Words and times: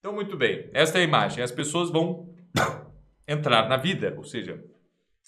Então, 0.00 0.14
muito 0.14 0.34
bem. 0.34 0.70
Esta 0.72 0.98
é 0.98 1.02
a 1.02 1.04
imagem. 1.04 1.44
As 1.44 1.52
pessoas 1.52 1.90
vão 1.90 2.34
entrar 3.28 3.68
na 3.68 3.76
vida, 3.76 4.14
ou 4.16 4.24
seja, 4.24 4.58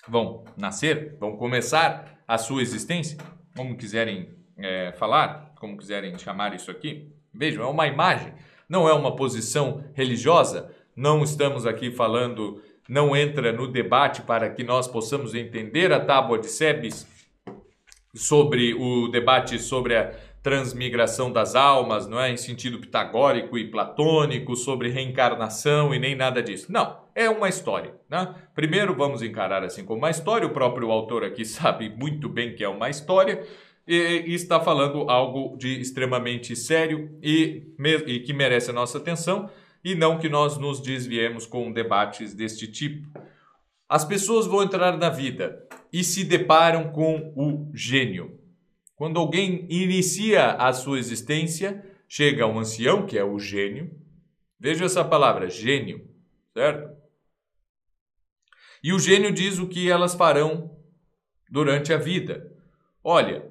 vão 0.08 0.44
nascer, 0.56 1.14
vão 1.20 1.36
começar 1.36 2.22
a 2.26 2.38
sua 2.38 2.62
existência, 2.62 3.18
como 3.54 3.76
quiserem 3.76 4.30
é, 4.56 4.90
falar, 4.92 5.52
como 5.60 5.76
quiserem 5.76 6.18
chamar 6.18 6.54
isso 6.54 6.70
aqui. 6.70 7.12
Vejam, 7.34 7.62
é 7.62 7.66
uma 7.66 7.86
imagem, 7.86 8.32
não 8.66 8.88
é 8.88 8.94
uma 8.94 9.14
posição 9.14 9.84
religiosa. 9.92 10.74
Não 10.96 11.22
estamos 11.22 11.66
aqui 11.66 11.90
falando, 11.90 12.62
não 12.88 13.14
entra 13.14 13.52
no 13.52 13.68
debate 13.70 14.22
para 14.22 14.48
que 14.48 14.64
nós 14.64 14.88
possamos 14.88 15.34
entender 15.34 15.92
a 15.92 16.00
tábua 16.00 16.38
de 16.38 16.46
Sebes 16.46 17.06
sobre 18.14 18.72
o 18.72 19.08
debate 19.08 19.58
sobre 19.58 19.96
a 19.96 20.14
transmigração 20.42 21.30
das 21.30 21.54
almas, 21.54 22.08
não 22.08 22.20
é 22.20 22.30
em 22.30 22.36
sentido 22.36 22.80
pitagórico 22.80 23.56
e 23.56 23.70
platônico, 23.70 24.56
sobre 24.56 24.88
reencarnação 24.88 25.94
e 25.94 26.00
nem 26.00 26.16
nada 26.16 26.42
disso. 26.42 26.72
Não, 26.72 26.98
é 27.14 27.30
uma 27.30 27.48
história. 27.48 27.94
Né? 28.10 28.34
Primeiro 28.54 28.94
vamos 28.94 29.22
encarar 29.22 29.62
assim 29.62 29.84
como 29.84 29.98
uma 29.98 30.10
história, 30.10 30.46
o 30.46 30.52
próprio 30.52 30.90
autor 30.90 31.22
aqui 31.22 31.44
sabe 31.46 31.88
muito 31.88 32.28
bem 32.28 32.54
que 32.54 32.64
é 32.64 32.68
uma 32.68 32.90
história, 32.90 33.46
e, 33.86 34.24
e 34.26 34.34
está 34.34 34.60
falando 34.60 35.08
algo 35.08 35.56
de 35.56 35.80
extremamente 35.80 36.54
sério 36.56 37.16
e, 37.22 37.62
e 38.06 38.20
que 38.20 38.32
merece 38.32 38.70
a 38.70 38.74
nossa 38.74 38.98
atenção, 38.98 39.48
e 39.84 39.94
não 39.94 40.18
que 40.18 40.28
nós 40.28 40.58
nos 40.58 40.80
desviemos 40.80 41.46
com 41.46 41.72
debates 41.72 42.34
deste 42.34 42.66
tipo. 42.66 43.08
As 43.88 44.04
pessoas 44.04 44.46
vão 44.46 44.62
entrar 44.62 44.96
na 44.96 45.10
vida 45.10 45.66
e 45.92 46.02
se 46.02 46.24
deparam 46.24 46.90
com 46.92 47.32
o 47.36 47.70
gênio. 47.74 48.41
Quando 49.02 49.18
alguém 49.18 49.66
inicia 49.68 50.52
a 50.52 50.72
sua 50.72 50.96
existência, 50.96 51.84
chega 52.06 52.46
um 52.46 52.60
ancião, 52.60 53.04
que 53.04 53.18
é 53.18 53.24
o 53.24 53.36
gênio. 53.36 53.90
Veja 54.60 54.84
essa 54.84 55.04
palavra, 55.04 55.50
gênio, 55.50 56.08
certo? 56.54 56.96
E 58.80 58.92
o 58.92 59.00
gênio 59.00 59.32
diz 59.32 59.58
o 59.58 59.66
que 59.66 59.90
elas 59.90 60.14
farão 60.14 60.78
durante 61.50 61.92
a 61.92 61.96
vida. 61.96 62.56
Olha, 63.02 63.44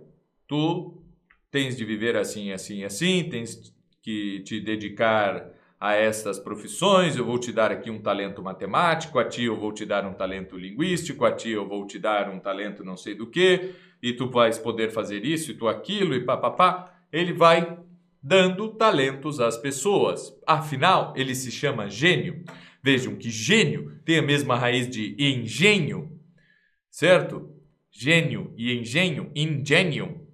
tu 0.48 1.04
tens 1.52 1.76
de 1.76 1.84
viver 1.84 2.16
assim, 2.16 2.54
assim, 2.54 2.86
assim, 2.86 3.28
tens 3.30 3.76
que 4.02 4.40
te 4.44 4.58
dedicar 4.62 5.52
a 5.82 5.96
estas 5.96 6.38
profissões, 6.38 7.18
eu 7.18 7.26
vou 7.26 7.40
te 7.40 7.52
dar 7.52 7.72
aqui 7.72 7.90
um 7.90 8.00
talento 8.00 8.44
matemático, 8.44 9.18
a 9.18 9.26
ti 9.26 9.46
eu 9.46 9.60
vou 9.60 9.74
te 9.74 9.84
dar 9.84 10.06
um 10.06 10.14
talento 10.14 10.56
linguístico, 10.56 11.26
a 11.26 11.32
ti 11.32 11.50
eu 11.50 11.68
vou 11.68 11.88
te 11.88 11.98
dar 11.98 12.30
um 12.30 12.40
talento 12.40 12.84
não 12.84 12.96
sei 12.96 13.16
do 13.16 13.26
que, 13.26 13.74
e 14.00 14.14
tu 14.14 14.30
vais 14.30 14.60
poder 14.60 14.92
fazer 14.92 15.26
isso 15.26 15.50
e 15.50 15.56
tu 15.56 15.68
aquilo 15.68 16.14
e 16.14 16.24
papapá, 16.24 16.94
ele 17.12 17.34
vai 17.34 17.80
dando 18.22 18.68
talentos 18.76 19.40
às 19.40 19.58
pessoas. 19.58 20.32
Afinal, 20.46 21.16
ele 21.18 21.34
se 21.34 21.50
chama 21.52 21.90
gênio. 21.90 22.44
Vejam 22.84 23.16
que 23.16 23.32
gênio 23.32 24.00
tem 24.06 24.20
a 24.20 24.22
mesma 24.22 24.56
raiz 24.56 24.88
de 24.88 25.16
engenho, 25.18 26.12
certo? 26.92 27.56
Gênio 27.90 28.54
e 28.56 28.72
engenho, 28.78 29.32
ingenium. 29.36 30.28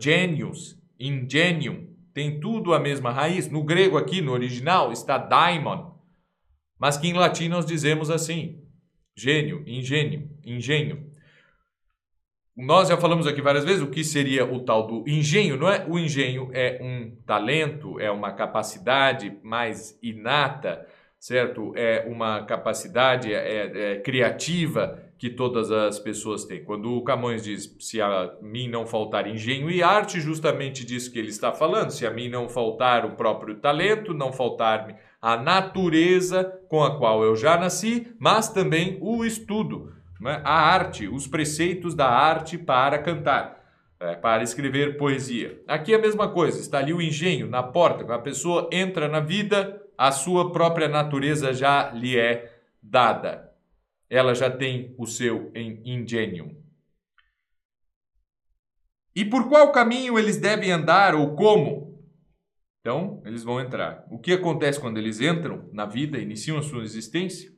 Genius, 0.00 0.80
ingenium, 0.98 1.97
tem 2.18 2.40
tudo 2.40 2.74
a 2.74 2.80
mesma 2.80 3.12
raiz. 3.12 3.48
No 3.48 3.62
grego 3.62 3.96
aqui, 3.96 4.20
no 4.20 4.32
original, 4.32 4.90
está 4.90 5.16
daimon, 5.16 5.92
mas 6.76 6.96
que 6.96 7.06
em 7.06 7.12
latim 7.12 7.46
nós 7.46 7.64
dizemos 7.64 8.10
assim: 8.10 8.60
gênio, 9.16 9.62
engenho, 9.64 10.28
engenho. 10.44 11.12
Nós 12.56 12.88
já 12.88 12.96
falamos 12.96 13.24
aqui 13.24 13.40
várias 13.40 13.64
vezes 13.64 13.82
o 13.82 13.86
que 13.86 14.02
seria 14.02 14.44
o 14.44 14.64
tal 14.64 14.88
do 14.88 15.08
engenho, 15.08 15.56
não 15.56 15.68
é? 15.68 15.86
O 15.86 15.96
engenho 15.96 16.50
é 16.52 16.80
um 16.82 17.14
talento, 17.24 18.00
é 18.00 18.10
uma 18.10 18.32
capacidade 18.32 19.38
mais 19.44 19.96
inata, 20.02 20.84
certo? 21.20 21.72
É 21.76 22.04
uma 22.08 22.44
capacidade 22.46 23.32
é, 23.32 23.92
é, 23.92 24.00
criativa 24.00 25.00
que 25.18 25.28
todas 25.28 25.70
as 25.70 25.98
pessoas 25.98 26.44
têm. 26.44 26.62
Quando 26.64 26.92
o 26.92 27.02
Camões 27.02 27.42
diz 27.42 27.76
se 27.80 28.00
a 28.00 28.32
mim 28.40 28.68
não 28.68 28.86
faltar 28.86 29.26
engenho 29.26 29.68
e 29.68 29.82
arte, 29.82 30.20
justamente 30.20 30.86
disso 30.86 31.12
que 31.12 31.18
ele 31.18 31.28
está 31.28 31.52
falando. 31.52 31.90
Se 31.90 32.06
a 32.06 32.10
mim 32.10 32.28
não 32.28 32.48
faltar 32.48 33.04
o 33.04 33.16
próprio 33.16 33.56
talento, 33.56 34.14
não 34.14 34.32
faltar-me 34.32 34.94
a 35.20 35.36
natureza 35.36 36.44
com 36.68 36.84
a 36.84 36.96
qual 36.96 37.24
eu 37.24 37.34
já 37.34 37.58
nasci, 37.58 38.06
mas 38.20 38.48
também 38.48 38.96
o 39.00 39.24
estudo 39.24 39.92
né? 40.20 40.40
a 40.44 40.52
arte, 40.52 41.08
os 41.08 41.26
preceitos 41.26 41.94
da 41.94 42.08
arte 42.08 42.58
para 42.58 42.98
cantar, 42.98 43.64
é, 44.00 44.14
para 44.14 44.42
escrever 44.42 44.96
poesia. 44.96 45.60
Aqui 45.66 45.92
é 45.92 45.96
a 45.96 46.00
mesma 46.00 46.28
coisa, 46.28 46.60
está 46.60 46.78
ali 46.78 46.92
o 46.92 47.02
engenho 47.02 47.48
na 47.48 47.62
porta, 47.62 48.04
quando 48.04 48.18
a 48.18 48.22
pessoa 48.22 48.68
entra 48.72 49.08
na 49.08 49.20
vida, 49.20 49.82
a 49.96 50.12
sua 50.12 50.52
própria 50.52 50.88
natureza 50.88 51.52
já 51.52 51.90
lhe 51.90 52.18
é 52.18 52.52
dada. 52.82 53.47
Ela 54.10 54.34
já 54.34 54.50
tem 54.50 54.94
o 54.98 55.06
seu 55.06 55.50
ingênio. 55.54 56.56
E 59.14 59.24
por 59.24 59.48
qual 59.48 59.72
caminho 59.72 60.18
eles 60.18 60.36
devem 60.36 60.70
andar 60.70 61.14
ou 61.14 61.34
como? 61.34 61.98
Então, 62.80 63.20
eles 63.26 63.42
vão 63.42 63.60
entrar. 63.60 64.06
O 64.10 64.18
que 64.18 64.32
acontece 64.32 64.80
quando 64.80 64.96
eles 64.96 65.20
entram 65.20 65.68
na 65.72 65.84
vida, 65.84 66.18
iniciam 66.18 66.56
a 66.56 66.62
sua 66.62 66.82
existência? 66.82 67.50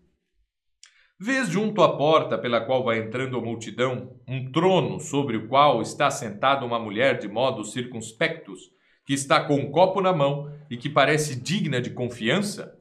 Vês 1.19 1.51
junto 1.51 1.83
à 1.83 1.99
porta 1.99 2.39
pela 2.39 2.63
qual 2.63 2.83
vai 2.83 2.99
entrando 2.99 3.37
a 3.37 3.43
multidão 3.43 4.19
um 4.27 4.51
trono 4.51 4.99
sobre 4.99 5.37
o 5.37 5.49
qual 5.49 5.83
está 5.83 6.11
sentada 6.11 6.65
uma 6.65 6.79
mulher 6.79 7.19
de 7.19 7.29
modos 7.29 7.73
circunspectos, 7.73 8.71
que 9.05 9.13
está 9.13 9.45
com 9.45 9.57
um 9.57 9.71
copo 9.71 10.01
na 10.01 10.15
mão 10.15 10.51
e 10.71 10.79
que 10.79 10.89
parece 10.89 11.39
digna 11.39 11.79
de 11.79 11.91
confiança? 11.91 12.75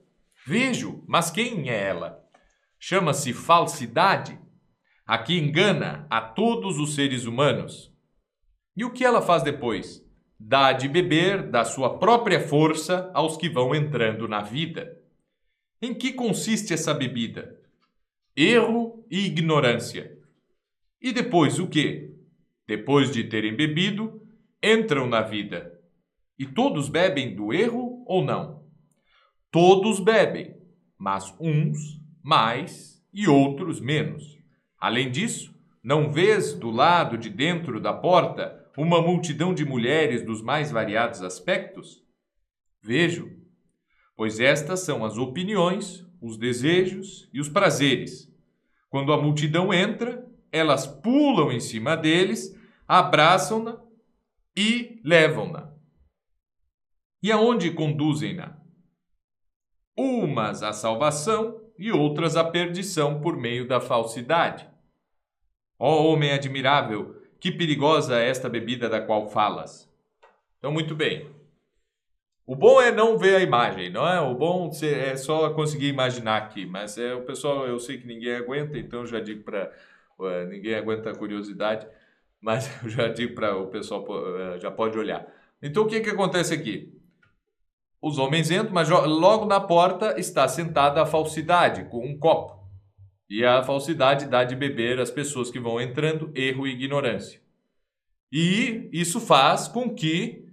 Vejo, 0.48 1.04
mas 1.06 1.30
quem 1.30 1.70
é 1.70 1.84
ela? 1.84 2.29
Chama-se 2.80 3.34
falsidade, 3.34 4.40
a 5.06 5.18
que 5.18 5.38
engana 5.38 6.08
a 6.10 6.22
todos 6.22 6.80
os 6.80 6.96
seres 6.96 7.26
humanos. 7.26 7.94
E 8.76 8.86
o 8.86 8.92
que 8.92 9.04
ela 9.04 9.22
faz 9.22 9.44
depois? 9.44 10.06
Dá 10.40 10.72
de 10.72 10.88
beber 10.88 11.50
da 11.50 11.66
sua 11.66 12.00
própria 12.00 12.40
força 12.40 13.12
aos 13.14 13.36
que 13.36 13.50
vão 13.50 13.76
entrando 13.76 14.28
na 14.28 14.42
vida. 14.42 14.98
Em 15.82 15.94
que 15.94 16.14
consiste 16.14 16.74
essa 16.74 16.94
bebida? 16.94 17.60
erro 18.42 19.06
e 19.12 19.26
ignorância. 19.26 20.18
E 21.02 21.12
depois 21.12 21.60
o 21.60 21.68
que? 21.68 22.16
Depois 22.66 23.12
de 23.12 23.26
terem 23.26 23.54
bebido, 23.54 24.26
entram 24.64 25.08
na 25.08 25.22
vida. 25.22 25.78
E 26.38 26.46
todos 26.46 26.88
bebem 26.88 27.36
do 27.36 27.52
erro 27.52 28.02
ou 28.08 28.24
não? 28.24 28.64
Todos 29.52 30.00
bebem, 30.00 30.56
mas 30.98 31.36
uns 31.38 31.99
mais 32.30 33.04
e 33.14 33.28
outros 33.28 33.82
menos. 33.82 34.38
Além 34.80 35.12
disso, 35.12 35.54
não 35.84 36.10
vês 36.10 36.54
do 36.54 36.70
lado 36.70 37.18
de 37.18 37.30
dentro 37.30 37.82
da 37.82 37.92
porta 37.92 38.58
uma 38.78 39.02
multidão 39.02 39.54
de 39.54 39.66
mulheres 39.66 40.24
dos 40.24 40.42
mais 40.42 40.72
variados 40.72 41.22
aspectos? 41.22 42.02
Vejo, 42.82 43.30
pois 44.16 44.40
estas 44.40 44.82
são 44.82 45.04
as 45.04 45.18
opiniões, 45.18 46.06
os 46.22 46.38
desejos 46.38 47.28
e 47.34 47.42
os 47.42 47.50
prazeres 47.50 48.30
quando 48.90 49.14
a 49.14 49.22
multidão 49.22 49.72
entra, 49.72 50.28
elas 50.52 50.88
pulam 50.88 51.52
em 51.52 51.60
cima 51.60 51.96
deles, 51.96 52.56
abraçam-na 52.88 53.80
e 54.58 55.00
levam-na. 55.06 55.72
E 57.22 57.32
aonde 57.32 57.72
conduzem-na? 57.72 58.60
Umas 59.96 60.64
à 60.64 60.74
salvação 60.74 61.62
e 61.80 61.94
outras 61.94 62.36
à 62.36 62.44
perdição 62.44 63.22
por 63.22 63.38
meio 63.38 63.66
da 63.66 63.80
falsidade. 63.80 64.68
Ó 65.80 65.90
oh, 65.90 66.12
homem 66.12 66.34
admirável, 66.34 67.16
que 67.40 67.52
perigosa 67.54 68.20
é 68.20 68.28
esta 68.28 68.50
bebida 68.50 68.90
da 68.90 69.00
qual 69.00 69.30
falas. 69.30 69.90
Então, 70.58 70.74
muito 70.74 70.94
bem. 70.94 71.26
O 72.46 72.54
bom 72.54 72.82
é 72.82 72.92
não 72.92 73.18
ver 73.18 73.36
a 73.38 73.40
imagem, 73.40 73.90
não 73.90 74.06
é? 74.06 74.20
O 74.20 74.36
bom 74.36 74.70
é 74.84 75.16
só 75.16 75.54
conseguir 75.54 75.88
imaginar 75.88 76.38
aqui, 76.38 76.66
mas 76.66 76.98
é 76.98 77.14
o 77.14 77.22
pessoal, 77.22 77.66
eu 77.66 77.80
sei 77.80 77.98
que 77.98 78.08
ninguém 78.08 78.36
aguenta, 78.36 78.78
então 78.78 79.06
já 79.06 79.20
digo 79.20 79.44
para 79.44 79.72
ninguém 80.50 80.76
aguenta 80.76 81.12
a 81.12 81.16
curiosidade, 81.16 81.88
mas 82.42 82.68
eu 82.84 82.90
já 82.90 83.08
digo 83.08 83.36
para 83.36 83.56
o 83.56 83.68
pessoal 83.68 84.06
já 84.60 84.70
pode 84.70 84.98
olhar. 84.98 85.26
Então 85.62 85.84
o 85.84 85.88
que 85.88 86.02
que 86.02 86.10
acontece 86.10 86.54
aqui? 86.54 86.99
Os 88.02 88.18
homens 88.18 88.50
entram, 88.50 88.74
mas 88.74 88.90
logo 88.90 89.46
na 89.46 89.60
porta 89.60 90.20
está 90.20 90.48
sentada 90.48 91.02
a 91.02 91.06
falsidade 91.06 91.86
com 91.90 92.06
um 92.06 92.18
copo. 92.18 92.60
E 93.30 93.46
a 93.46 93.62
falsidade 93.62 94.26
dá 94.26 94.44
de 94.44 94.56
beber 94.56 95.00
às 95.00 95.12
pessoas 95.12 95.52
que 95.52 95.60
vão 95.60 95.80
entrando 95.80 96.32
erro 96.34 96.66
e 96.66 96.72
ignorância. 96.72 97.42
E 98.32 98.90
isso 98.92 99.20
faz 99.20 99.68
com 99.68 99.94
que 99.94 100.46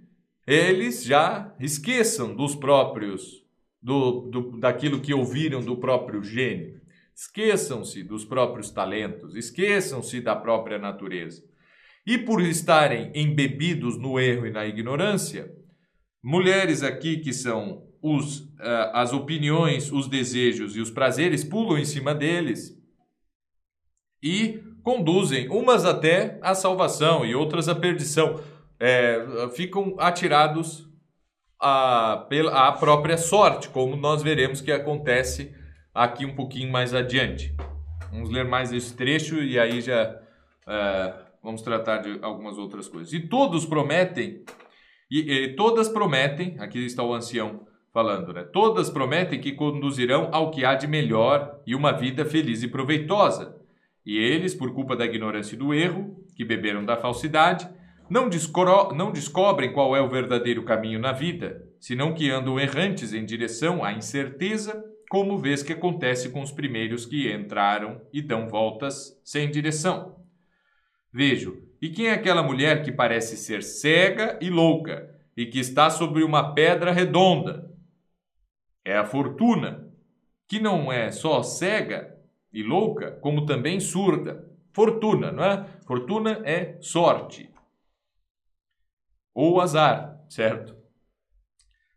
eles 0.45 1.03
já 1.03 1.53
esqueçam 1.59 2.35
dos 2.35 2.55
próprios, 2.55 3.43
do, 3.81 4.21
do, 4.29 4.57
daquilo 4.59 4.99
que 4.99 5.13
ouviram 5.13 5.61
do 5.61 5.77
próprio 5.77 6.23
gênio. 6.23 6.79
Esqueçam-se 7.15 8.03
dos 8.03 8.23
próprios 8.23 8.69
talentos, 8.69 9.35
esqueçam-se 9.35 10.21
da 10.21 10.35
própria 10.35 10.77
natureza. 10.77 11.43
E 12.05 12.17
por 12.17 12.41
estarem 12.41 13.11
embebidos 13.15 13.97
no 13.97 14.19
erro 14.19 14.45
e 14.45 14.51
na 14.51 14.65
ignorância, 14.65 15.51
mulheres 16.23 16.83
aqui 16.83 17.17
que 17.17 17.33
são 17.33 17.83
os, 18.01 18.39
uh, 18.39 18.91
as 18.93 19.13
opiniões, 19.13 19.91
os 19.91 20.07
desejos 20.07 20.75
e 20.75 20.81
os 20.81 20.91
prazeres 20.91 21.43
pulam 21.43 21.77
em 21.77 21.85
cima 21.85 22.13
deles 22.13 22.77
e 24.21 24.63
conduzem 24.83 25.49
umas 25.49 25.85
até 25.85 26.39
a 26.41 26.55
salvação 26.55 27.25
e 27.25 27.35
outras 27.35 27.67
à 27.67 27.75
perdição. 27.75 28.41
É, 28.79 29.49
ficam 29.55 29.95
atirados 29.97 30.87
à, 31.59 32.25
pela, 32.29 32.67
à 32.67 32.71
própria 32.71 33.17
sorte, 33.17 33.69
como 33.69 33.95
nós 33.95 34.21
veremos 34.21 34.61
que 34.61 34.71
acontece 34.71 35.53
aqui 35.93 36.25
um 36.25 36.35
pouquinho 36.35 36.71
mais 36.71 36.93
adiante. 36.93 37.55
Vamos 38.11 38.29
ler 38.29 38.45
mais 38.45 38.71
esse 38.71 38.95
trecho 38.95 39.41
e 39.41 39.59
aí 39.59 39.81
já 39.81 40.21
é, 40.67 41.13
vamos 41.43 41.61
tratar 41.61 41.97
de 41.97 42.19
algumas 42.21 42.57
outras 42.57 42.87
coisas. 42.87 43.11
E 43.13 43.19
todos 43.19 43.65
prometem, 43.65 44.43
e, 45.09 45.31
e 45.31 45.55
todas 45.55 45.89
prometem, 45.89 46.55
aqui 46.59 46.85
está 46.85 47.03
o 47.03 47.13
ancião 47.13 47.67
falando, 47.93 48.33
né? 48.33 48.43
Todas 48.43 48.89
prometem 48.89 49.39
que 49.39 49.53
conduzirão 49.53 50.29
ao 50.31 50.51
que 50.51 50.63
há 50.63 50.75
de 50.75 50.87
melhor 50.87 51.59
e 51.65 51.73
uma 51.73 51.91
vida 51.91 52.25
feliz 52.25 52.61
e 52.61 52.67
proveitosa. 52.67 53.55
E 54.05 54.17
eles, 54.17 54.53
por 54.53 54.73
culpa 54.73 54.95
da 54.95 55.05
ignorância 55.05 55.55
e 55.55 55.57
do 55.57 55.73
erro, 55.73 56.15
que 56.35 56.45
beberam 56.45 56.85
da 56.85 56.95
falsidade, 56.95 57.67
não, 58.09 58.29
não 58.95 59.11
descobrem 59.11 59.73
qual 59.73 59.95
é 59.95 60.01
o 60.01 60.09
verdadeiro 60.09 60.63
caminho 60.63 60.99
na 60.99 61.11
vida, 61.11 61.67
senão 61.79 62.13
que 62.13 62.29
andam 62.29 62.59
errantes 62.59 63.13
em 63.13 63.25
direção 63.25 63.83
à 63.83 63.91
incerteza, 63.91 64.83
como 65.09 65.37
vês 65.37 65.63
que 65.63 65.73
acontece 65.73 66.29
com 66.29 66.41
os 66.41 66.51
primeiros 66.51 67.05
que 67.05 67.31
entraram 67.31 68.01
e 68.13 68.21
dão 68.21 68.47
voltas 68.47 69.19
sem 69.23 69.49
direção. 69.49 70.17
Vejo, 71.11 71.66
e 71.81 71.89
quem 71.89 72.07
é 72.07 72.13
aquela 72.13 72.41
mulher 72.41 72.83
que 72.83 72.91
parece 72.91 73.37
ser 73.37 73.61
cega 73.63 74.37
e 74.41 74.49
louca 74.49 75.15
e 75.35 75.45
que 75.45 75.59
está 75.59 75.89
sobre 75.89 76.23
uma 76.23 76.53
pedra 76.53 76.91
redonda? 76.91 77.71
É 78.83 78.97
a 78.97 79.05
fortuna, 79.05 79.91
que 80.47 80.59
não 80.59 80.91
é 80.91 81.11
só 81.11 81.43
cega, 81.43 82.17
e 82.51 82.63
louca, 82.63 83.11
como 83.11 83.45
também 83.45 83.79
surda. 83.79 84.49
Fortuna, 84.71 85.31
não 85.31 85.43
é? 85.43 85.65
Fortuna 85.85 86.41
é 86.43 86.77
sorte. 86.81 87.51
Ou 89.33 89.61
azar, 89.61 90.23
certo? 90.29 90.75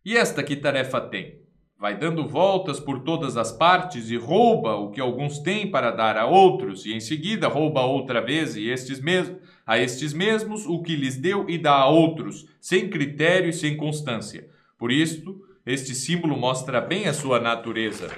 E 0.04 0.16
esta 0.16 0.42
que 0.42 0.56
tarefa 0.56 1.00
tem? 1.00 1.39
Vai 1.80 1.96
dando 1.96 2.28
voltas 2.28 2.78
por 2.78 3.00
todas 3.04 3.38
as 3.38 3.50
partes 3.50 4.10
e 4.10 4.16
rouba 4.18 4.74
o 4.74 4.90
que 4.90 5.00
alguns 5.00 5.38
têm 5.38 5.70
para 5.70 5.90
dar 5.90 6.14
a 6.14 6.26
outros, 6.26 6.84
e 6.84 6.92
em 6.92 7.00
seguida 7.00 7.48
rouba 7.48 7.80
outra 7.80 8.20
vez 8.20 8.54
e 8.54 8.68
estes 8.68 9.00
mesmos, 9.00 9.38
a 9.66 9.78
estes 9.78 10.12
mesmos 10.12 10.66
o 10.66 10.82
que 10.82 10.94
lhes 10.94 11.16
deu 11.16 11.48
e 11.48 11.56
dá 11.56 11.72
a 11.72 11.88
outros, 11.88 12.46
sem 12.60 12.90
critério 12.90 13.48
e 13.48 13.52
sem 13.54 13.78
constância. 13.78 14.46
Por 14.76 14.92
isto, 14.92 15.40
este 15.64 15.94
símbolo 15.94 16.36
mostra 16.36 16.82
bem 16.82 17.06
a 17.06 17.14
sua 17.14 17.40
natureza. 17.40 18.08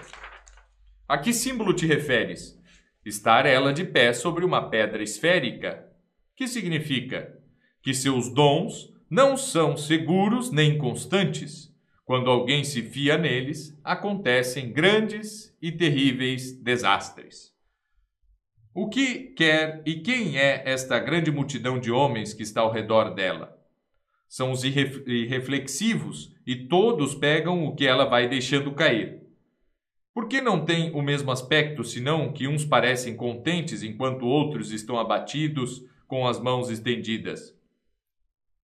A 1.08 1.16
que 1.16 1.32
símbolo 1.32 1.72
te 1.72 1.86
referes? 1.86 2.60
Estar 3.04 3.46
ela 3.46 3.72
de 3.72 3.84
pé 3.84 4.12
sobre 4.12 4.44
uma 4.44 4.70
pedra 4.70 5.04
esférica. 5.04 5.86
Que 6.34 6.48
significa? 6.48 7.38
Que 7.80 7.94
seus 7.94 8.28
dons 8.34 8.92
não 9.08 9.36
são 9.36 9.76
seguros 9.76 10.50
nem 10.50 10.76
constantes. 10.76 11.71
Quando 12.12 12.30
alguém 12.30 12.62
se 12.62 12.82
fia 12.82 13.16
neles, 13.16 13.74
acontecem 13.82 14.70
grandes 14.70 15.56
e 15.62 15.72
terríveis 15.72 16.52
desastres. 16.52 17.54
O 18.74 18.90
que 18.90 19.32
quer 19.34 19.82
e 19.86 19.94
quem 19.94 20.36
é 20.36 20.62
esta 20.66 20.98
grande 20.98 21.30
multidão 21.30 21.80
de 21.80 21.90
homens 21.90 22.34
que 22.34 22.42
está 22.42 22.60
ao 22.60 22.70
redor 22.70 23.14
dela? 23.14 23.58
São 24.28 24.52
os 24.52 24.62
irreflexivos 24.62 26.36
e 26.46 26.54
todos 26.54 27.14
pegam 27.14 27.64
o 27.64 27.74
que 27.74 27.86
ela 27.86 28.04
vai 28.04 28.28
deixando 28.28 28.74
cair. 28.74 29.22
Por 30.12 30.28
que 30.28 30.42
não 30.42 30.66
tem 30.66 30.90
o 30.90 31.00
mesmo 31.00 31.32
aspecto, 31.32 31.82
senão 31.82 32.30
que 32.30 32.46
uns 32.46 32.62
parecem 32.62 33.16
contentes 33.16 33.82
enquanto 33.82 34.26
outros 34.26 34.70
estão 34.70 34.98
abatidos 34.98 35.82
com 36.06 36.28
as 36.28 36.38
mãos 36.38 36.68
estendidas? 36.68 37.56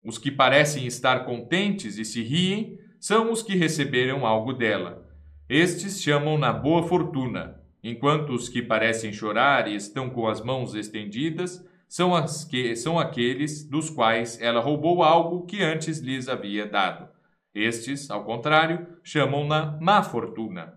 Os 0.04 0.18
que 0.18 0.30
parecem 0.30 0.86
estar 0.86 1.24
contentes 1.24 1.96
e 1.96 2.04
se 2.04 2.22
riem 2.22 2.86
são 3.00 3.30
os 3.30 3.42
que 3.42 3.56
receberam 3.56 4.26
algo 4.26 4.52
dela. 4.52 5.06
Estes 5.48 6.02
chamam 6.02 6.36
na 6.36 6.52
boa 6.52 6.82
fortuna, 6.82 7.60
enquanto 7.82 8.30
os 8.30 8.48
que 8.48 8.62
parecem 8.62 9.12
chorar 9.12 9.68
e 9.68 9.74
estão 9.74 10.10
com 10.10 10.26
as 10.26 10.40
mãos 10.40 10.74
estendidas 10.74 11.64
são, 11.88 12.14
as 12.14 12.44
que, 12.44 12.76
são 12.76 12.98
aqueles 12.98 13.64
dos 13.64 13.88
quais 13.88 14.40
ela 14.40 14.60
roubou 14.60 15.02
algo 15.02 15.46
que 15.46 15.62
antes 15.62 15.98
lhes 15.98 16.28
havia 16.28 16.66
dado. 16.66 17.08
Estes, 17.54 18.10
ao 18.10 18.24
contrário, 18.24 18.86
chamam 19.02 19.46
na 19.46 19.78
má 19.80 20.02
fortuna. 20.02 20.74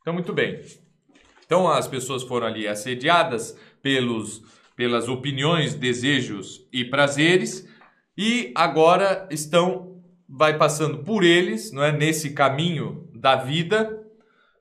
Então, 0.00 0.12
muito 0.12 0.32
bem. 0.32 0.60
Então, 1.44 1.66
as 1.66 1.88
pessoas 1.88 2.22
foram 2.22 2.46
ali 2.46 2.68
assediadas 2.68 3.58
pelos, 3.80 4.42
pelas 4.76 5.08
opiniões, 5.08 5.74
desejos 5.74 6.68
e 6.72 6.84
prazeres, 6.84 7.68
e 8.16 8.52
agora 8.54 9.26
estão, 9.30 9.91
vai 10.34 10.56
passando 10.56 10.98
por 10.98 11.22
eles, 11.22 11.70
não 11.72 11.84
é, 11.84 11.92
nesse 11.92 12.30
caminho 12.30 13.06
da 13.14 13.36
vida, 13.36 14.02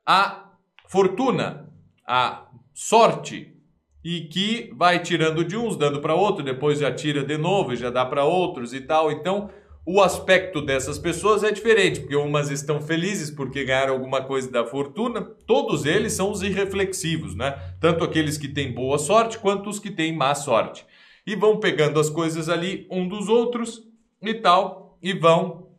a 0.06 0.52
fortuna, 0.88 1.70
a 2.06 2.48
sorte, 2.74 3.56
e 4.04 4.22
que 4.22 4.74
vai 4.76 5.00
tirando 5.00 5.46
de 5.46 5.56
uns, 5.56 5.78
dando 5.78 6.02
para 6.02 6.16
outro, 6.16 6.44
depois 6.44 6.80
já 6.80 6.92
tira 6.92 7.24
de 7.24 7.38
novo 7.38 7.72
e 7.72 7.78
já 7.78 7.90
dá 7.90 8.06
para 8.06 8.26
outros 8.26 8.74
e 8.74 8.82
tal. 8.82 9.12
Então, 9.12 9.50
o 9.86 10.02
aspecto 10.02 10.62
dessas 10.62 11.00
pessoas 11.00 11.44
é 11.44 11.52
diferente, 11.52 12.02
porque 12.02 12.16
umas 12.16 12.50
estão 12.50 12.82
felizes 12.82 13.32
porque 13.32 13.64
ganharam 13.64 13.94
alguma 13.94 14.22
coisa 14.24 14.52
da 14.52 14.66
fortuna, 14.66 15.22
todos 15.46 15.86
eles 15.86 16.14
são 16.14 16.32
os 16.32 16.42
irreflexivos, 16.42 17.36
né? 17.36 17.56
Tanto 17.80 18.04
aqueles 18.04 18.38
que 18.38 18.48
têm 18.48 18.74
boa 18.74 18.98
sorte 18.98 19.38
quanto 19.38 19.70
os 19.70 19.80
que 19.80 19.92
têm 19.92 20.16
má 20.16 20.36
sorte. 20.36 20.86
E 21.26 21.36
vão 21.36 21.60
pegando 21.60 22.00
as 22.00 22.10
coisas 22.10 22.50
ali 22.50 22.88
um 22.92 23.08
dos 23.08 23.30
outros 23.30 23.84
e 24.22 24.34
tal, 24.34 24.91
e 25.02 25.14
vão. 25.14 25.70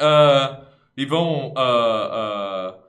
Uh, 0.00 0.66
e 0.96 1.04
vão. 1.04 1.52
Uh, 1.52 2.78
uh, 2.78 2.82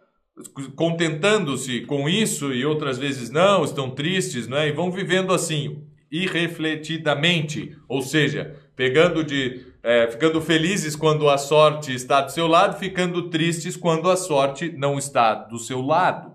contentando-se 0.75 1.81
com 1.81 2.09
isso 2.09 2.51
e 2.53 2.65
outras 2.65 2.97
vezes 2.97 3.29
não, 3.29 3.63
estão 3.63 3.91
tristes, 3.91 4.47
né? 4.47 4.67
E 4.67 4.71
vão 4.71 4.91
vivendo 4.91 5.31
assim, 5.31 5.87
irrefletidamente, 6.11 7.77
ou 7.87 8.01
seja, 8.01 8.59
pegando 8.75 9.23
de 9.23 9.73
é, 9.83 10.07
ficando 10.07 10.39
felizes 10.39 10.95
quando 10.95 11.29
a 11.29 11.37
sorte 11.37 11.93
está 11.93 12.21
do 12.21 12.31
seu 12.31 12.47
lado, 12.47 12.79
ficando 12.79 13.29
tristes 13.29 13.75
quando 13.75 14.09
a 14.09 14.15
sorte 14.15 14.71
não 14.71 14.97
está 14.97 15.33
do 15.33 15.59
seu 15.59 15.81
lado. 15.81 16.33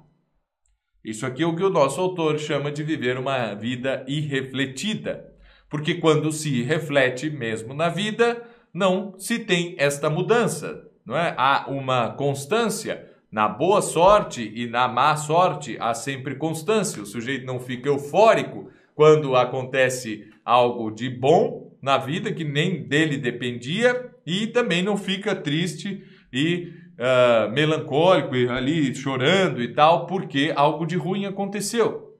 Isso 1.02 1.25
aqui 1.25 1.42
é 1.42 1.46
o 1.46 1.56
que 1.56 1.64
o 1.64 1.70
nosso 1.70 1.98
autor 1.98 2.38
chama 2.38 2.70
de 2.70 2.82
viver 2.82 3.16
uma 3.16 3.54
vida 3.54 4.04
irrefletida. 4.06 5.32
Porque 5.70 5.94
quando 5.94 6.30
se 6.30 6.62
reflete 6.62 7.30
mesmo 7.30 7.72
na 7.72 7.88
vida, 7.88 8.42
não 8.78 9.18
se 9.18 9.40
tem 9.40 9.75
esta 9.76 10.08
mudança, 10.08 10.88
não 11.04 11.16
é? 11.16 11.35
Há 11.37 11.66
uma 11.68 12.11
constância. 12.12 13.06
Na 13.30 13.47
boa 13.47 13.82
sorte 13.82 14.50
e 14.54 14.66
na 14.66 14.88
má 14.88 15.14
sorte 15.16 15.76
há 15.80 15.92
sempre 15.92 16.37
constância. 16.37 17.02
O 17.02 17.06
sujeito 17.06 17.44
não 17.44 17.58
fica 17.58 17.88
eufórico 17.88 18.70
quando 18.94 19.37
acontece 19.37 20.30
algo 20.44 20.90
de 20.90 21.11
bom 21.11 21.76
na 21.82 21.99
vida 21.99 22.32
que 22.32 22.44
nem 22.44 22.85
dele 22.85 23.18
dependia 23.18 24.11
e 24.25 24.47
também 24.47 24.82
não 24.82 24.97
fica 24.97 25.35
triste 25.35 26.02
e 26.32 26.73
uh, 26.94 27.50
melancólico 27.52 28.35
e 28.35 28.49
ali 28.49 28.94
chorando 28.94 29.61
e 29.61 29.75
tal 29.75 30.06
porque 30.06 30.52
algo 30.56 30.87
de 30.87 30.97
ruim 30.97 31.26
aconteceu. 31.26 32.16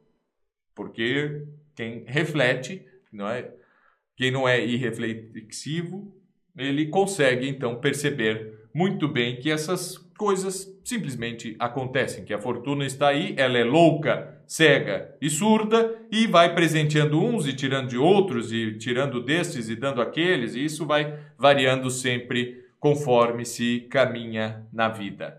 Porque 0.75 1.43
quem 1.75 2.05
reflete, 2.07 2.85
não 3.13 3.29
é? 3.29 3.51
Quem 4.17 4.31
não 4.31 4.49
é 4.49 4.65
irreflexivo, 4.65 6.18
ele 6.59 6.87
consegue 6.87 7.49
então 7.49 7.77
perceber 7.77 8.59
muito 8.75 9.09
bem 9.09 9.37
que 9.37 9.51
essas 9.51 9.97
coisas 10.19 10.77
simplesmente 10.85 11.55
acontecem, 11.59 12.25
que 12.25 12.35
a 12.35 12.41
fortuna 12.41 12.85
está 12.85 13.09
aí, 13.09 13.35
ela 13.37 13.57
é 13.57 13.65
louca, 13.65 14.43
cega 14.47 15.15
e 15.21 15.31
surda 15.31 15.95
e 16.11 16.27
vai 16.27 16.55
presenteando 16.55 17.23
uns 17.23 17.47
e 17.47 17.53
tirando 17.53 17.89
de 17.89 17.99
outros 17.99 18.53
e 18.53 18.77
tirando 18.79 19.23
destes 19.23 19.69
e 19.69 19.77
dando 19.77 20.03
aqueles, 20.03 20.55
e 20.55 20.65
isso 20.65 20.87
vai 20.87 21.19
variando 21.39 21.91
sempre 21.91 22.65
conforme 22.81 23.45
se 23.45 23.81
caminha 23.91 24.67
na 24.73 24.89
vida. 24.89 25.39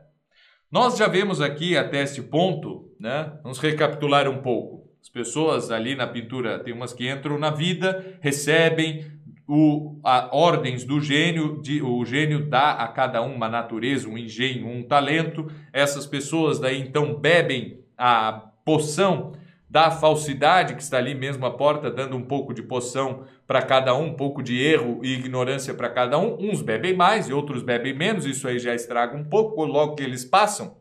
Nós 0.72 0.98
já 0.98 1.08
vemos 1.08 1.42
aqui 1.42 1.76
até 1.76 2.04
este 2.04 2.22
ponto, 2.22 2.94
né? 3.00 3.34
Vamos 3.42 3.58
recapitular 3.58 4.30
um 4.30 4.42
pouco. 4.42 4.88
As 5.02 5.10
pessoas 5.10 5.72
ali 5.72 5.96
na 5.96 6.06
pintura, 6.06 6.60
tem 6.60 6.74
umas 6.74 6.94
que 6.94 7.10
entram 7.10 7.40
na 7.40 7.50
vida, 7.50 8.20
recebem 8.22 9.06
o, 9.52 10.00
a, 10.04 10.30
ordens 10.32 10.84
do 10.84 11.02
gênio, 11.02 11.60
de, 11.60 11.82
o 11.82 12.06
gênio 12.06 12.48
dá 12.48 12.74
a 12.74 12.88
cada 12.88 13.20
um 13.24 13.34
uma 13.34 13.50
natureza, 13.50 14.08
um 14.08 14.16
engenho, 14.16 14.68
um 14.68 14.84
talento. 14.84 15.52
Essas 15.74 16.06
pessoas 16.06 16.60
daí 16.60 16.80
então 16.80 17.16
bebem 17.16 17.80
a 17.98 18.52
poção 18.64 19.34
da 19.68 19.90
falsidade 19.90 20.76
que 20.76 20.84
está 20.84 20.98
ali 20.98 21.16
mesmo 21.16 21.48
à 21.48 21.52
porta, 21.52 21.90
dando 21.90 22.16
um 22.16 22.22
pouco 22.22 22.54
de 22.54 22.62
poção 22.62 23.24
para 23.48 23.64
cada 23.64 23.96
um, 23.96 24.10
um 24.10 24.14
pouco 24.14 24.44
de 24.44 24.62
erro 24.62 25.00
e 25.04 25.14
ignorância 25.14 25.74
para 25.74 25.90
cada 25.90 26.20
um. 26.20 26.38
Uns 26.40 26.62
bebem 26.62 26.96
mais 26.96 27.28
e 27.28 27.34
outros 27.34 27.64
bebem 27.64 27.96
menos, 27.96 28.28
isso 28.28 28.48
aí 28.48 28.60
já 28.60 28.76
estraga 28.76 29.18
um 29.18 29.24
pouco 29.24 29.66
logo 29.66 29.96
que 29.96 30.04
eles 30.04 30.24
passam 30.24 30.78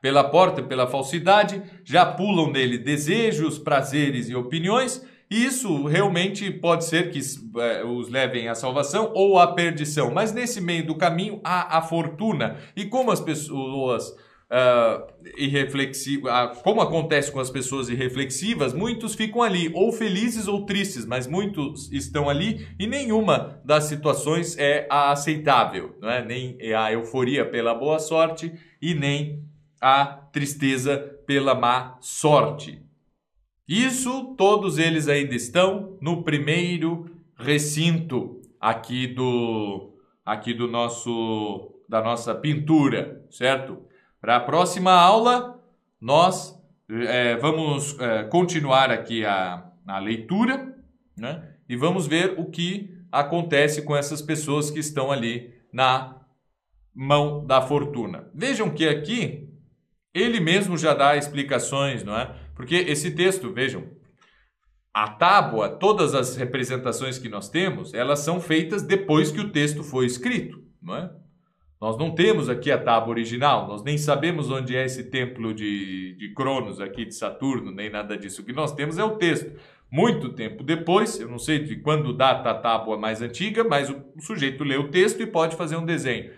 pela 0.00 0.24
porta, 0.24 0.60
pela 0.60 0.88
falsidade, 0.88 1.62
já 1.84 2.04
pulam 2.04 2.50
nele 2.50 2.76
desejos, 2.76 3.56
prazeres 3.56 4.28
e 4.28 4.34
opiniões. 4.34 5.06
Isso 5.32 5.86
realmente 5.86 6.50
pode 6.50 6.84
ser 6.84 7.10
que 7.10 7.18
é, 7.58 7.82
os 7.82 8.10
levem 8.10 8.48
à 8.48 8.54
salvação 8.54 9.12
ou 9.14 9.38
à 9.38 9.54
perdição. 9.54 10.10
Mas 10.10 10.30
nesse 10.30 10.60
meio 10.60 10.86
do 10.86 10.94
caminho 10.94 11.40
há 11.42 11.78
a 11.78 11.80
fortuna. 11.80 12.58
E 12.76 12.84
como 12.84 13.10
as 13.10 13.18
pessoas 13.18 14.10
uh, 14.10 15.06
irreflexivas, 15.38 16.58
como 16.58 16.82
acontece 16.82 17.32
com 17.32 17.40
as 17.40 17.48
pessoas 17.48 17.88
irreflexivas, 17.88 18.74
muitos 18.74 19.14
ficam 19.14 19.40
ali, 19.40 19.72
ou 19.74 19.90
felizes 19.90 20.46
ou 20.46 20.66
tristes, 20.66 21.06
mas 21.06 21.26
muitos 21.26 21.90
estão 21.90 22.28
ali 22.28 22.68
e 22.78 22.86
nenhuma 22.86 23.58
das 23.64 23.84
situações 23.84 24.54
é 24.58 24.86
aceitável, 24.90 25.96
não 25.98 26.10
é? 26.10 26.22
nem 26.22 26.58
a 26.74 26.92
euforia 26.92 27.48
pela 27.48 27.74
boa 27.74 27.98
sorte 27.98 28.52
e 28.82 28.94
nem 28.94 29.42
a 29.80 30.04
tristeza 30.30 30.98
pela 31.26 31.54
má 31.54 31.96
sorte. 32.02 32.82
Isso 33.72 34.34
todos 34.36 34.76
eles 34.76 35.08
ainda 35.08 35.34
estão 35.34 35.96
no 35.98 36.22
primeiro 36.22 37.06
recinto 37.34 38.42
aqui 38.60 39.06
do 39.06 39.94
aqui 40.26 40.52
do 40.52 40.68
nosso 40.68 41.72
da 41.88 42.02
nossa 42.02 42.34
pintura, 42.34 43.24
certo? 43.30 43.78
Para 44.20 44.36
a 44.36 44.40
próxima 44.40 44.92
aula, 44.92 45.58
nós 45.98 46.54
é, 46.90 47.34
vamos 47.38 47.98
é, 47.98 48.24
continuar 48.24 48.90
aqui 48.90 49.24
a, 49.24 49.64
a 49.86 49.98
leitura 49.98 50.76
né? 51.16 51.42
e 51.66 51.74
vamos 51.74 52.06
ver 52.06 52.34
o 52.36 52.50
que 52.50 52.94
acontece 53.10 53.80
com 53.80 53.96
essas 53.96 54.20
pessoas 54.20 54.70
que 54.70 54.80
estão 54.80 55.10
ali 55.10 55.50
na 55.72 56.20
mão 56.94 57.46
da 57.46 57.62
fortuna. 57.62 58.28
Vejam 58.34 58.68
que 58.68 58.86
aqui 58.86 59.48
ele 60.12 60.40
mesmo 60.40 60.76
já 60.76 60.92
dá 60.92 61.16
explicações, 61.16 62.04
não 62.04 62.14
é? 62.14 62.36
Porque 62.62 62.76
esse 62.76 63.10
texto, 63.10 63.52
vejam, 63.52 63.88
a 64.94 65.08
tábua, 65.08 65.68
todas 65.68 66.14
as 66.14 66.36
representações 66.36 67.18
que 67.18 67.28
nós 67.28 67.48
temos, 67.48 67.92
elas 67.92 68.20
são 68.20 68.40
feitas 68.40 68.82
depois 68.84 69.32
que 69.32 69.40
o 69.40 69.50
texto 69.50 69.82
foi 69.82 70.06
escrito, 70.06 70.62
não 70.80 70.94
é? 70.94 71.10
Nós 71.80 71.98
não 71.98 72.14
temos 72.14 72.48
aqui 72.48 72.70
a 72.70 72.78
tábua 72.78 73.10
original, 73.10 73.66
nós 73.66 73.82
nem 73.82 73.98
sabemos 73.98 74.48
onde 74.48 74.76
é 74.76 74.84
esse 74.84 75.10
templo 75.10 75.52
de, 75.52 76.14
de 76.16 76.32
Cronos 76.34 76.80
aqui, 76.80 77.04
de 77.04 77.16
Saturno, 77.16 77.72
nem 77.72 77.90
nada 77.90 78.16
disso. 78.16 78.42
O 78.42 78.44
que 78.44 78.52
nós 78.52 78.72
temos 78.72 78.96
é 78.96 79.02
o 79.02 79.16
texto. 79.16 79.50
Muito 79.90 80.32
tempo 80.32 80.62
depois, 80.62 81.18
eu 81.18 81.28
não 81.28 81.40
sei 81.40 81.58
de 81.58 81.74
quando 81.74 82.16
data 82.16 82.48
a 82.48 82.54
tábua 82.54 82.96
mais 82.96 83.20
antiga, 83.20 83.64
mas 83.64 83.90
o, 83.90 84.04
o 84.16 84.22
sujeito 84.22 84.62
lê 84.62 84.76
o 84.76 84.88
texto 84.88 85.20
e 85.20 85.26
pode 85.26 85.56
fazer 85.56 85.74
um 85.74 85.84
desenho. 85.84 86.30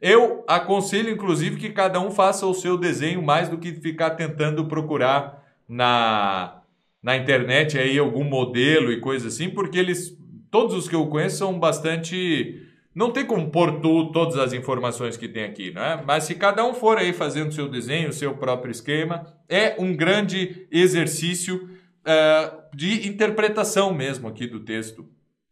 Eu 0.00 0.44
aconselho, 0.46 1.10
inclusive, 1.10 1.56
que 1.56 1.70
cada 1.70 1.98
um 1.98 2.12
faça 2.12 2.46
o 2.46 2.54
seu 2.54 2.78
desenho 2.78 3.20
mais 3.20 3.48
do 3.48 3.58
que 3.58 3.72
ficar 3.72 4.10
tentando 4.10 4.68
procurar 4.68 5.42
na, 5.68 6.62
na 7.02 7.16
internet 7.16 7.78
aí 7.78 7.98
algum 7.98 8.24
modelo 8.24 8.92
e 8.92 9.00
coisa 9.00 9.28
assim, 9.28 9.48
porque 9.48 9.78
eles, 9.78 10.16
todos 10.50 10.74
os 10.74 10.88
que 10.88 10.94
eu 10.94 11.06
conheço, 11.06 11.38
são 11.38 11.58
bastante 11.58 12.64
não 12.94 13.10
tem 13.10 13.26
como 13.26 13.50
pôr 13.50 13.80
tu, 13.80 14.12
todas 14.12 14.38
as 14.38 14.52
informações 14.52 15.16
que 15.16 15.28
tem 15.28 15.44
aqui, 15.44 15.72
né? 15.72 16.02
Mas 16.06 16.24
se 16.24 16.36
cada 16.36 16.64
um 16.64 16.72
for 16.72 16.96
aí 16.96 17.12
fazendo 17.12 17.52
seu 17.52 17.68
desenho, 17.68 18.12
seu 18.12 18.36
próprio 18.36 18.70
esquema, 18.70 19.26
é 19.48 19.74
um 19.80 19.96
grande 19.96 20.68
exercício 20.70 21.68
uh, 22.06 22.76
de 22.76 23.08
interpretação 23.08 23.92
mesmo 23.92 24.28
aqui 24.28 24.46
do 24.46 24.60
texto, 24.60 25.08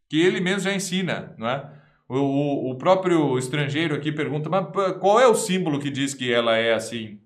que 0.08 0.20
ele 0.20 0.40
mesmo 0.40 0.60
já 0.60 0.72
ensina, 0.72 1.34
não 1.36 1.48
é? 1.48 1.68
O, 2.08 2.18
o, 2.18 2.70
o, 2.70 2.74
próprio 2.76 3.38
estrangeiro 3.38 3.94
aqui 3.94 4.12
pergunta, 4.12 4.48
mas 4.48 4.66
qual 5.00 5.18
é 5.18 5.26
o 5.26 5.34
símbolo 5.34 5.80
que 5.80 5.90
diz 5.90 6.12
que 6.14 6.32
ela 6.32 6.56
é 6.56 6.74
assim? 6.74 7.18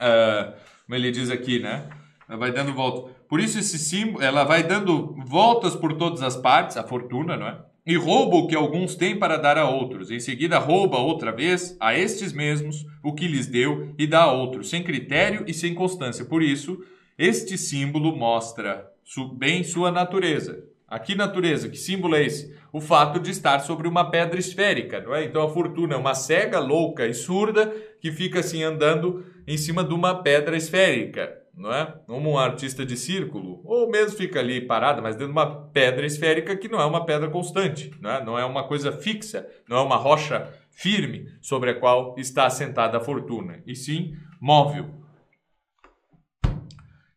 Uh, 0.00 0.52
como 0.86 0.96
ele 0.96 1.10
diz 1.10 1.30
aqui, 1.30 1.58
né? 1.58 1.88
Ela 2.28 2.38
vai 2.38 2.52
dando 2.52 2.72
volta. 2.72 3.12
Por 3.28 3.40
isso 3.40 3.58
esse 3.58 3.78
símbolo, 3.78 4.22
ela 4.22 4.44
vai 4.44 4.62
dando 4.62 5.14
voltas 5.26 5.74
por 5.74 5.94
todas 5.94 6.22
as 6.22 6.36
partes, 6.36 6.76
a 6.76 6.82
fortuna, 6.82 7.36
não 7.36 7.46
é? 7.48 7.58
e 7.84 7.96
rouba 7.96 8.36
o 8.36 8.46
que 8.46 8.54
alguns 8.54 8.94
têm 8.94 9.18
para 9.18 9.36
dar 9.36 9.58
a 9.58 9.68
outros. 9.68 10.10
Em 10.10 10.20
seguida, 10.20 10.58
rouba 10.58 10.98
outra 10.98 11.32
vez 11.32 11.76
a 11.80 11.96
estes 11.96 12.32
mesmos 12.32 12.86
o 13.02 13.12
que 13.12 13.26
lhes 13.26 13.46
deu 13.46 13.92
e 13.98 14.06
dá 14.06 14.22
a 14.22 14.32
outros, 14.32 14.70
sem 14.70 14.82
critério 14.82 15.44
e 15.46 15.52
sem 15.52 15.74
constância. 15.74 16.24
Por 16.24 16.42
isso, 16.42 16.82
este 17.18 17.58
símbolo 17.58 18.16
mostra 18.16 18.88
bem 19.36 19.64
sua 19.64 19.90
natureza. 19.90 20.64
Aqui, 20.92 21.14
natureza, 21.14 21.70
que 21.70 21.78
símbolo 21.78 22.14
é 22.14 22.22
esse? 22.22 22.54
O 22.70 22.78
fato 22.78 23.18
de 23.18 23.30
estar 23.30 23.60
sobre 23.60 23.88
uma 23.88 24.10
pedra 24.10 24.38
esférica, 24.38 25.00
não 25.00 25.14
é? 25.14 25.24
Então, 25.24 25.42
a 25.42 25.48
fortuna 25.48 25.94
é 25.94 25.96
uma 25.96 26.14
cega, 26.14 26.58
louca 26.58 27.06
e 27.06 27.14
surda 27.14 27.74
que 27.98 28.12
fica 28.12 28.40
assim 28.40 28.62
andando 28.62 29.24
em 29.46 29.56
cima 29.56 29.82
de 29.82 29.94
uma 29.94 30.22
pedra 30.22 30.54
esférica 30.54 31.40
não 31.54 31.72
é? 31.72 31.84
Como 32.06 32.30
um 32.30 32.38
artista 32.38 32.84
de 32.84 32.96
círculo, 32.96 33.60
ou 33.64 33.90
mesmo 33.90 34.16
fica 34.16 34.40
ali 34.40 34.60
parada, 34.62 35.02
mas 35.02 35.16
dentro 35.16 35.32
de 35.32 35.38
uma 35.38 35.68
pedra 35.68 36.06
esférica 36.06 36.56
que 36.56 36.68
não 36.68 36.80
é 36.80 36.84
uma 36.86 37.04
pedra 37.04 37.28
constante, 37.28 37.90
não 38.00 38.10
é? 38.10 38.24
Não 38.24 38.38
é 38.38 38.44
uma 38.44 38.66
coisa 38.66 38.90
fixa, 38.90 39.46
não 39.68 39.76
é 39.76 39.82
uma 39.82 39.96
rocha 39.96 40.48
firme 40.70 41.28
sobre 41.42 41.70
a 41.70 41.74
qual 41.78 42.14
está 42.16 42.46
assentada 42.46 42.96
a 42.96 43.00
fortuna, 43.00 43.62
e 43.66 43.76
sim 43.76 44.14
móvel. 44.40 45.01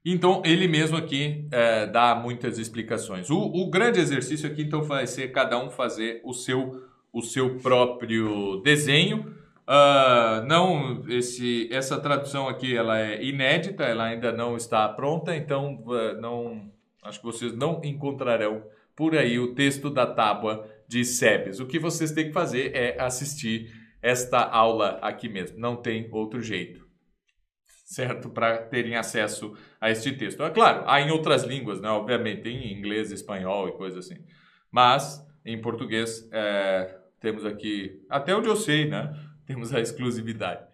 Então, 0.06 0.42
ele 0.46 0.68
mesmo 0.68 0.96
aqui 0.96 1.48
é, 1.52 1.88
dá 1.88 2.14
muitas 2.14 2.60
explicações. 2.60 3.30
O, 3.30 3.38
o 3.40 3.70
grande 3.70 4.00
exercício 4.00 4.48
aqui, 4.48 4.62
então, 4.62 4.84
vai 4.84 5.08
ser 5.08 5.32
cada 5.32 5.58
um 5.58 5.70
fazer 5.70 6.22
o 6.24 6.34
seu, 6.34 6.84
o 7.12 7.22
seu 7.22 7.58
próprio 7.58 8.62
desenho, 8.64 9.36
Uh, 9.68 10.46
não, 10.46 11.04
esse, 11.10 11.68
essa 11.72 12.00
tradução 12.00 12.48
aqui 12.48 12.78
ela 12.78 13.00
é 13.00 13.24
inédita, 13.24 13.84
ela 13.84 14.06
ainda 14.06 14.32
não 14.32 14.56
está 14.56 14.88
pronta, 14.88 15.36
então 15.36 15.84
uh, 15.88 16.22
não, 16.22 16.72
acho 17.02 17.20
que 17.20 17.26
vocês 17.26 17.52
não 17.52 17.82
encontrarão 17.84 18.64
por 18.96 19.18
aí 19.18 19.40
o 19.40 19.56
texto 19.56 19.90
da 19.90 20.06
tábua 20.06 20.70
de 20.88 21.04
Sebes. 21.04 21.60
O 21.60 21.66
que 21.66 21.80
vocês 21.80 22.12
têm 22.12 22.28
que 22.28 22.32
fazer 22.32 22.76
é 22.76 23.02
assistir 23.02 23.72
esta 24.04 24.40
aula 24.40 25.00
aqui 25.02 25.28
mesmo, 25.28 25.58
não 25.58 25.76
tem 25.76 26.08
outro 26.12 26.40
jeito, 26.44 26.85
certo? 27.86 28.30
Para 28.30 28.58
terem 28.58 28.96
acesso 28.96 29.56
a 29.80 29.90
este 29.92 30.12
texto. 30.12 30.44
É 30.44 30.50
claro, 30.50 30.84
há 30.88 31.00
em 31.00 31.12
outras 31.12 31.44
línguas, 31.44 31.80
né? 31.80 31.88
obviamente, 31.88 32.50
em 32.50 32.74
inglês, 32.74 33.12
espanhol 33.12 33.70
e 33.70 33.74
coisa 33.74 34.00
assim, 34.00 34.18
mas 34.72 35.26
em 35.46 35.62
português 35.62 36.28
é, 36.34 36.98
temos 37.22 37.46
aqui, 37.46 38.04
até 38.10 38.36
onde 38.36 38.50
eu 38.50 38.56
sei, 38.56 38.90
né? 38.90 39.16
temos 39.46 39.74
a 39.74 39.80
exclusividade. 39.80 40.66